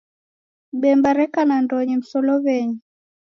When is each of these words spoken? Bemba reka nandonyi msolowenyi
Bemba 0.81 1.09
reka 1.19 1.39
nandonyi 1.47 1.93
msolowenyi 2.01 2.79